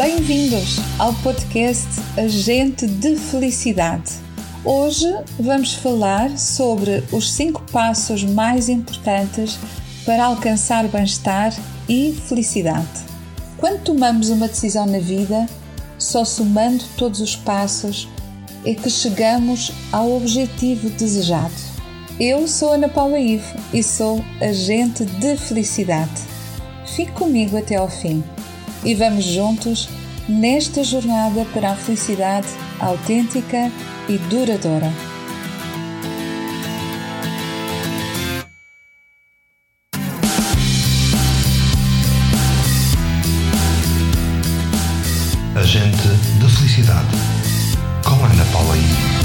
[0.00, 1.86] Bem-vindos ao podcast
[2.16, 4.12] Agente de Felicidade.
[4.64, 5.06] Hoje
[5.38, 9.58] vamos falar sobre os cinco passos mais importantes
[10.06, 11.54] para alcançar bem-estar
[11.86, 12.88] e felicidade.
[13.58, 15.46] Quando tomamos uma decisão na vida,
[15.98, 18.08] só somando todos os passos
[18.64, 21.52] é que chegamos ao objetivo desejado.
[22.18, 26.22] Eu sou Ana Paula Ivo e sou agente de felicidade.
[26.86, 28.24] Fique comigo até ao fim
[28.84, 29.88] e vamos juntos
[30.28, 32.48] nesta jornada para a felicidade
[32.78, 33.70] autêntica
[34.08, 34.92] e duradoura.
[45.54, 47.08] Agente de Felicidade,
[48.02, 49.19] com Ana Paula I.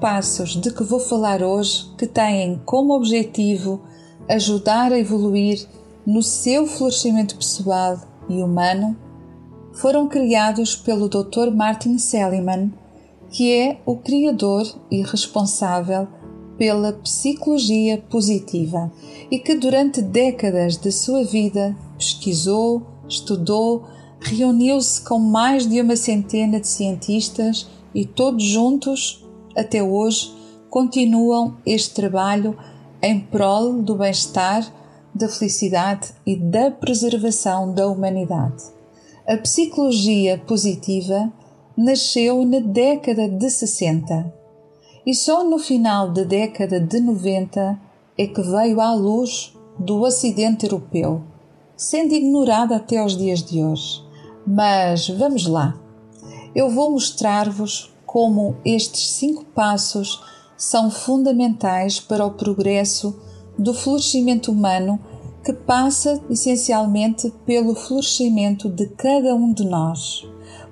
[0.00, 3.80] passos de que vou falar hoje, que têm como objetivo
[4.28, 5.66] ajudar a evoluir
[6.06, 8.96] no seu florescimento pessoal e humano,
[9.72, 11.50] foram criados pelo Dr.
[11.54, 12.72] Martin Seligman,
[13.30, 16.08] que é o criador e responsável
[16.56, 18.90] pela psicologia positiva
[19.30, 23.84] e que durante décadas de sua vida pesquisou, estudou,
[24.20, 30.34] reuniu-se com mais de uma centena de cientistas e todos juntos até hoje
[30.70, 32.56] continuam este trabalho
[33.02, 34.66] em prol do bem-estar,
[35.14, 38.64] da felicidade e da preservação da humanidade.
[39.26, 41.32] A psicologia positiva
[41.76, 44.32] nasceu na década de 60
[45.06, 47.80] e só no final da década de 90
[48.18, 51.22] é que veio à luz do Ocidente Europeu,
[51.76, 54.02] sendo ignorada até aos dias de hoje.
[54.46, 55.78] Mas vamos lá.
[56.54, 60.18] Eu vou mostrar-vos como estes cinco passos
[60.56, 63.14] são fundamentais para o progresso
[63.56, 64.98] do florescimento humano
[65.44, 70.26] que passa essencialmente pelo florescimento de cada um de nós.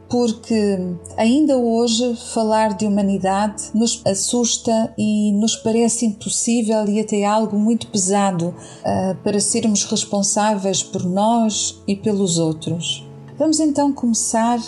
[0.08, 0.78] Porque
[1.16, 7.88] ainda hoje falar de humanidade nos assusta e nos parece impossível e até algo muito
[7.88, 13.06] pesado uh, para sermos responsáveis por nós e pelos outros.
[13.38, 14.58] Vamos então começar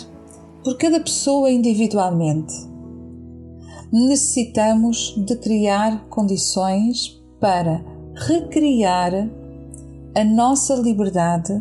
[0.69, 2.53] por cada pessoa individualmente.
[3.91, 9.27] Necessitamos de criar condições para recriar
[10.13, 11.59] a nossa liberdade,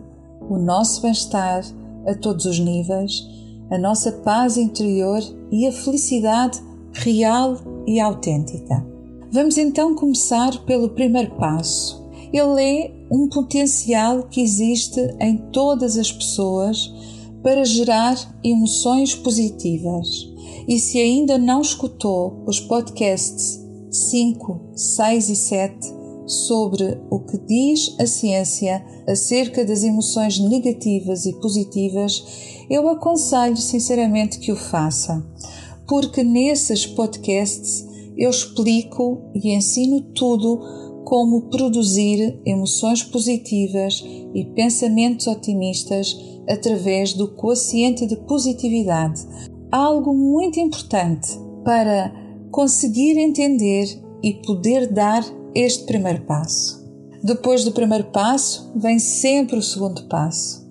[0.51, 1.65] o nosso bem-estar
[2.07, 3.27] a todos os níveis,
[3.71, 8.87] a nossa paz interior e a felicidade real e autêntica.
[9.33, 12.07] Vamos então começar pelo primeiro passo.
[12.31, 16.93] Ele é um potencial que existe em todas as pessoas
[17.43, 20.29] para gerar emoções positivas.
[20.67, 23.61] E se ainda não escutou os podcasts
[23.91, 31.33] 5, 6 e 7 sobre o que diz a ciência acerca das emoções negativas e
[31.41, 32.23] positivas,
[32.69, 35.25] eu aconselho sinceramente que o faça,
[35.87, 46.15] porque nesses podcasts eu explico e ensino tudo como produzir emoções positivas e pensamentos otimistas
[46.49, 49.27] através do quociente de positividade,
[49.71, 52.13] algo muito importante para
[52.51, 53.87] conseguir entender
[54.23, 56.79] e poder dar este primeiro passo.
[57.23, 60.67] Depois do primeiro passo, vem sempre o segundo passo.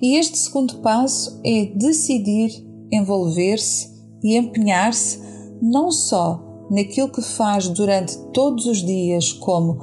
[0.00, 3.90] E este segundo passo é decidir envolver-se
[4.22, 5.20] e empenhar-se
[5.60, 9.78] não só naquilo que faz durante todos os dias, como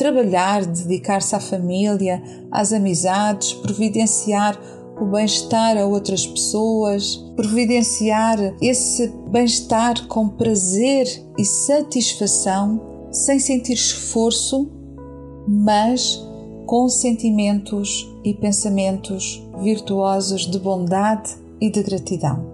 [0.00, 4.58] trabalhar, dedicar-se à família, às amizades, providenciar
[4.98, 11.06] o bem-estar a outras pessoas, providenciar esse bem-estar com prazer
[11.36, 12.80] e satisfação,
[13.12, 14.70] sem sentir esforço,
[15.46, 16.18] mas
[16.64, 22.46] com sentimentos e pensamentos virtuosos de bondade e de gratidão.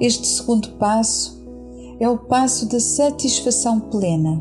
[0.00, 1.44] Este segundo passo
[1.98, 4.40] é o passo da satisfação plena,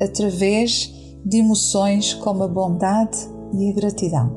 [0.00, 0.95] através
[1.26, 3.18] de emoções como a bondade
[3.52, 4.30] e a gratidão.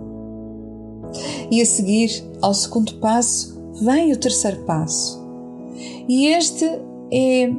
[1.52, 5.24] E a seguir ao segundo passo vem o terceiro passo.
[6.08, 6.66] E este
[7.14, 7.52] é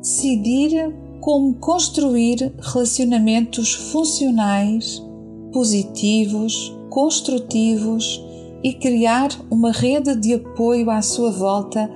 [0.00, 5.02] decidir como construir relacionamentos funcionais,
[5.52, 8.22] positivos, construtivos
[8.62, 11.90] e criar uma rede de apoio à sua volta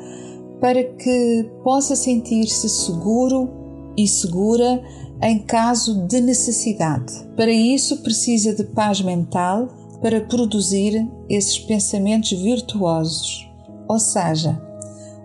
[0.60, 3.48] para que possa sentir-se seguro
[3.96, 4.82] e segura
[5.22, 7.12] em caso de necessidade.
[7.36, 9.68] Para isso, precisa de paz mental
[10.00, 13.48] para produzir esses pensamentos virtuosos,
[13.88, 14.60] ou seja,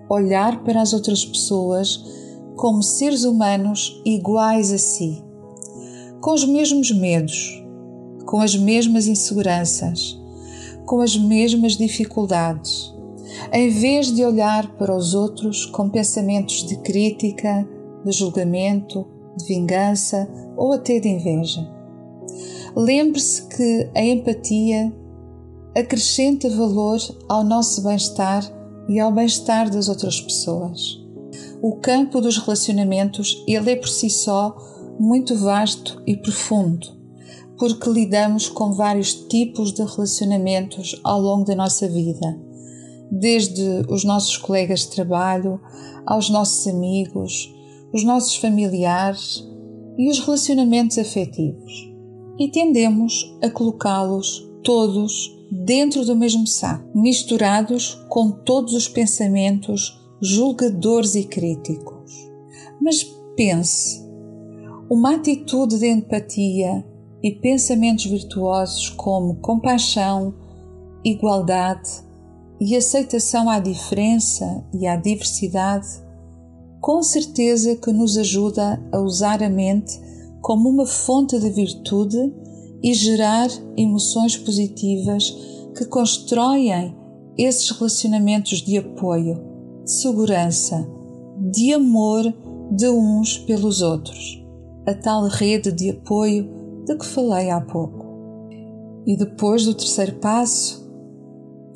[0.10, 2.04] olhar para as outras pessoas
[2.56, 5.24] como seres humanos iguais a si,
[6.22, 7.64] com os mesmos medos,
[8.26, 10.20] com as mesmas inseguranças,
[10.86, 12.94] com as mesmas dificuldades,
[13.52, 17.68] em vez de olhar para os outros com pensamentos de crítica,
[18.04, 19.06] de julgamento,
[19.38, 20.28] de vingança
[20.58, 21.68] ou até de inveja.
[22.76, 24.92] Lembre-se que a empatia
[25.76, 27.00] acrescenta valor
[27.30, 28.44] ao nosso bem-estar
[28.88, 31.00] e ao bem-estar das outras pessoas.
[31.62, 34.56] O campo dos relacionamentos, ele é por si só
[35.00, 36.88] muito vasto e profundo,
[37.58, 42.40] porque lidamos com vários tipos de relacionamentos ao longo da nossa vida,
[43.12, 45.60] desde os nossos colegas de trabalho,
[46.06, 47.53] aos nossos amigos,
[47.94, 49.48] os nossos familiares
[49.98, 51.94] e os relacionamentos afetivos
[52.40, 61.16] e tendemos a colocá-los todos dentro do mesmo saco, misturados com todos os pensamentos julgadores
[61.16, 62.12] e críticos.
[62.82, 63.04] Mas
[63.36, 64.04] pense,
[64.90, 66.86] uma atitude de empatia
[67.22, 70.34] e pensamentos virtuosos como compaixão,
[71.04, 71.90] igualdade
[72.60, 75.88] e aceitação à diferença e à diversidade,
[76.84, 79.98] com certeza que nos ajuda a usar a mente
[80.42, 82.34] como uma fonte de virtude
[82.84, 83.48] e gerar
[83.78, 85.34] emoções positivas
[85.78, 86.94] que constroem
[87.38, 89.42] esses relacionamentos de apoio,
[89.86, 90.86] de segurança,
[91.54, 92.22] de amor
[92.70, 94.46] de uns pelos outros,
[94.86, 96.52] a tal rede de apoio
[96.86, 98.06] de que falei há pouco.
[99.08, 100.86] E depois do terceiro passo,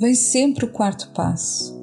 [0.02, 1.77] vem sempre o quarto passo.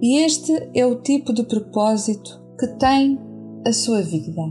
[0.00, 3.18] E este é o tipo de propósito que tem
[3.66, 4.42] a sua vida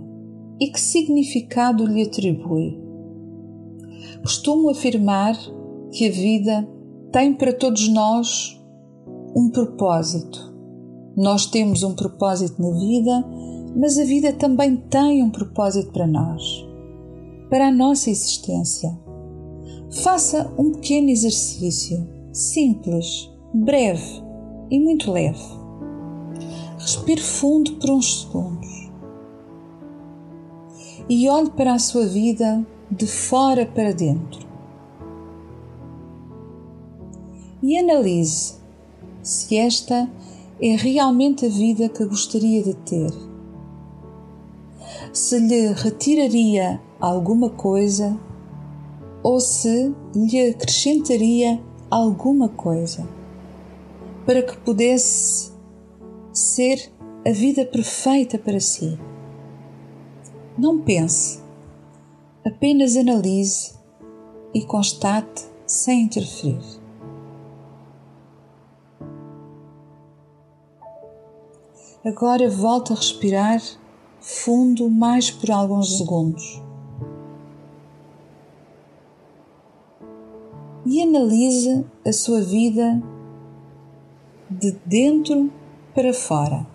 [0.59, 2.77] e que significado lhe atribui.
[4.21, 5.37] Costumo afirmar
[5.91, 6.67] que a vida
[7.13, 8.61] tem para todos nós
[9.33, 10.53] um propósito.
[11.15, 13.25] Nós temos um propósito na vida,
[13.73, 16.43] mas a vida também tem um propósito para nós,
[17.49, 18.89] para a nossa existência.
[20.03, 24.26] Faça um pequeno exercício, simples, breve
[24.69, 25.43] e muito leve.
[26.77, 28.87] Respire fundo por uns segundos
[31.09, 34.45] e olhe para a sua vida de fora para dentro.
[37.61, 38.55] E analise
[39.21, 40.09] se esta
[40.61, 43.11] é realmente a vida que gostaria de ter.
[45.11, 48.17] Se lhe retiraria alguma coisa
[49.23, 51.59] ou se lhe acrescentaria
[51.89, 53.07] alguma coisa
[54.27, 55.53] para que pudesse
[56.33, 56.91] ser
[57.25, 58.99] a vida perfeita para si.
[60.57, 61.41] Não pense,
[62.45, 63.73] apenas analise
[64.53, 66.59] e constate sem interferir.
[72.03, 73.61] Agora volte a respirar
[74.19, 76.61] fundo mais por alguns segundos.
[80.85, 83.01] E analise a sua vida
[84.59, 85.51] de dentro
[85.93, 86.65] para fora.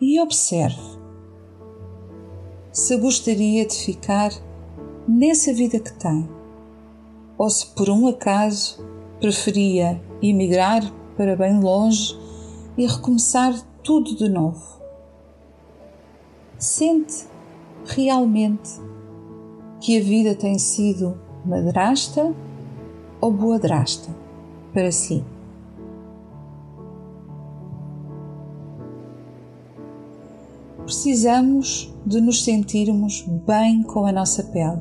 [0.00, 1.04] E observe
[2.72, 4.32] se gostaria de ficar
[5.06, 6.28] nessa vida que tem,
[7.38, 8.84] ou se por um acaso
[9.20, 10.82] preferia emigrar
[11.16, 12.18] para bem longe
[12.76, 13.54] e recomeçar
[13.84, 14.60] tudo de novo.
[16.58, 17.26] Sente
[17.84, 18.70] realmente
[19.80, 22.34] que a vida tem sido madrasta
[23.20, 24.10] ou boadrasta
[24.72, 25.24] para si.
[31.04, 34.80] Precisamos de nos sentirmos bem com a nossa pele,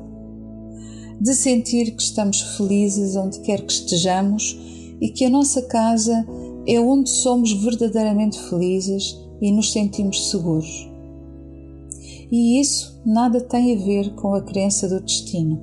[1.20, 4.58] de sentir que estamos felizes onde quer que estejamos
[5.02, 6.26] e que a nossa casa
[6.66, 10.90] é onde somos verdadeiramente felizes e nos sentimos seguros.
[12.32, 15.60] E isso nada tem a ver com a crença do destino.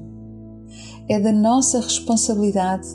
[1.09, 2.87] É da nossa responsabilidade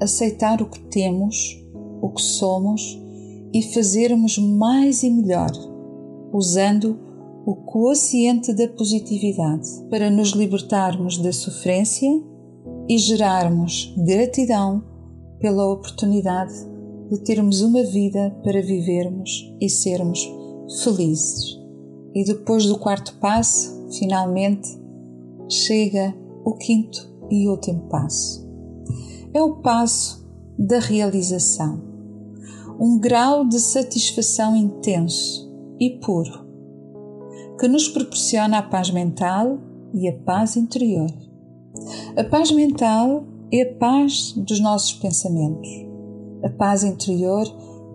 [0.00, 1.64] aceitar o que temos,
[2.02, 3.00] o que somos
[3.52, 5.52] e fazermos mais e melhor
[6.34, 7.03] usando
[7.46, 12.08] o quociente da positividade para nos libertarmos da sofrência
[12.88, 14.82] e gerarmos gratidão
[15.38, 16.54] pela oportunidade
[17.10, 20.26] de termos uma vida para vivermos e sermos
[20.82, 21.58] felizes.
[22.14, 24.68] E depois do quarto passo, finalmente,
[25.48, 28.48] chega o quinto e último passo.
[29.34, 30.26] É o passo
[30.58, 31.82] da realização.
[32.80, 36.43] Um grau de satisfação intenso e puro,
[37.58, 39.58] que nos proporciona a paz mental
[39.92, 41.10] e a paz interior.
[42.16, 45.68] A paz mental é a paz dos nossos pensamentos.
[46.42, 47.46] A paz interior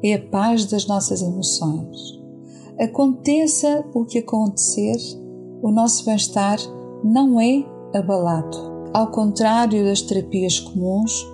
[0.03, 2.19] é a paz das nossas emoções.
[2.79, 4.95] Aconteça o que acontecer,
[5.61, 6.57] o nosso bem-estar
[7.03, 7.63] não é
[7.93, 8.57] abalado.
[8.93, 11.25] Ao contrário das terapias comuns,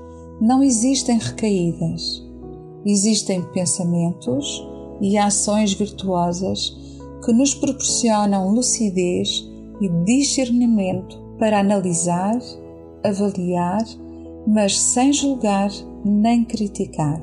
[0.41, 2.23] não existem recaídas.
[2.85, 4.67] Existem pensamentos
[4.99, 6.84] e ações virtuosas
[7.25, 9.43] que nos proporcionam lucidez
[9.81, 12.39] e discernimento para analisar,
[13.03, 13.83] avaliar,
[14.47, 15.71] mas sem julgar
[16.05, 17.19] nem criticar.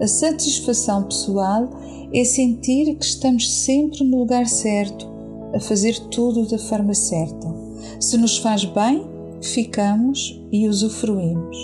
[0.00, 1.68] A satisfação pessoal
[2.12, 5.12] é sentir que estamos sempre no lugar certo,
[5.52, 7.52] a fazer tudo da forma certa.
[7.98, 9.04] Se nos faz bem,
[9.42, 11.56] ficamos e usufruímos.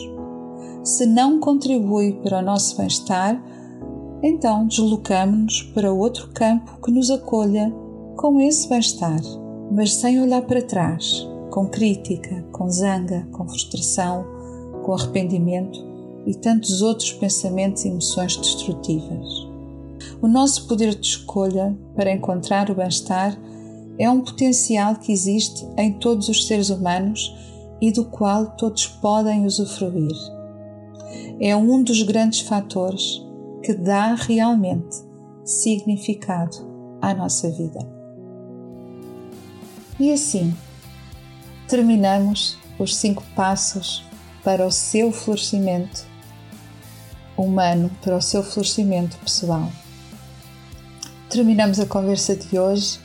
[0.83, 3.41] Se não contribui para o nosso bem-estar,
[4.23, 7.73] então deslocamos-nos para outro campo que nos acolha
[8.17, 9.21] com esse bem-estar,
[9.73, 14.27] mas sem olhar para trás, com crítica, com zanga, com frustração,
[14.83, 15.83] com arrependimento
[16.27, 19.49] e tantos outros pensamentos e emoções destrutivas.
[20.21, 23.39] O nosso poder de escolha para encontrar o bem-estar
[23.99, 27.35] é um potencial que existe em todos os seres humanos
[27.81, 30.15] e do qual todos podem usufruir.
[31.41, 33.23] É um dos grandes fatores
[33.63, 34.97] que dá realmente
[35.45, 36.57] significado
[37.01, 37.81] à nossa vida.
[39.99, 40.55] E assim,
[41.69, 44.05] terminamos os cinco passos
[44.43, 46.07] para o seu florescimento
[47.37, 49.71] humano, para o seu florescimento pessoal.
[51.29, 52.99] Terminamos a conversa de hoje,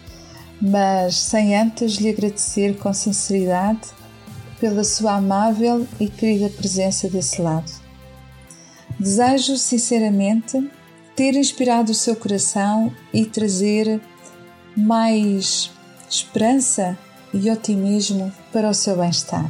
[0.61, 3.89] mas sem antes lhe agradecer com sinceridade
[4.59, 7.84] pela sua amável e querida presença desse lado.
[8.99, 10.71] Desejo sinceramente
[11.15, 14.01] ter inspirado o seu coração e trazer
[14.75, 15.71] mais
[16.09, 16.97] esperança
[17.33, 19.49] e otimismo para o seu bem-estar.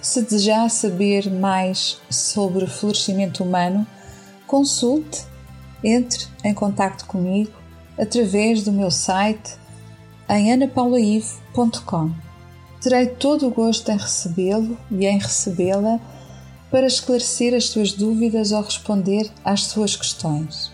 [0.00, 3.86] Se desejar saber mais sobre o florescimento humano,
[4.46, 5.24] consulte,
[5.82, 7.52] entre em contato comigo
[7.98, 9.56] através do meu site
[10.28, 12.12] em anapaulaive.com.
[12.80, 16.00] Terei todo o gosto em recebê-lo e em recebê-la
[16.74, 20.72] para esclarecer as suas dúvidas ou responder às suas questões.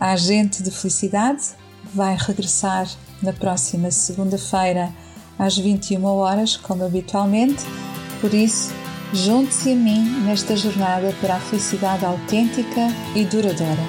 [0.00, 1.50] A Agente de Felicidade
[1.94, 2.90] vai regressar
[3.22, 4.92] na próxima segunda-feira
[5.38, 7.62] às 21 horas, como habitualmente,
[8.20, 8.72] por isso,
[9.12, 13.84] junte-se a mim nesta jornada para a felicidade autêntica e duradoura.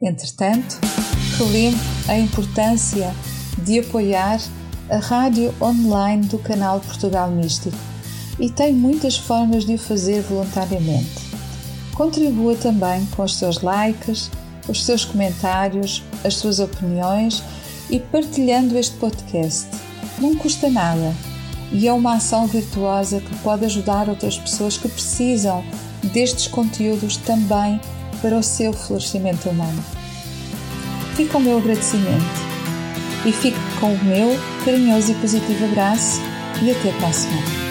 [0.00, 0.78] Entretanto,
[1.38, 3.12] relembro a importância
[3.64, 4.38] de apoiar
[4.88, 7.97] a rádio online do canal Portugal Místico
[8.38, 11.28] e tem muitas formas de o fazer voluntariamente.
[11.94, 14.30] Contribua também com os seus likes,
[14.68, 17.42] os seus comentários, as suas opiniões
[17.90, 19.66] e partilhando este podcast.
[20.18, 21.14] Não custa nada
[21.72, 25.64] e é uma ação virtuosa que pode ajudar outras pessoas que precisam
[26.12, 27.80] destes conteúdos também
[28.22, 29.84] para o seu florescimento humano.
[31.14, 32.48] Fica o meu agradecimento
[33.26, 36.20] e fique com o meu carinhoso e positivo abraço
[36.62, 37.67] e até a próxima.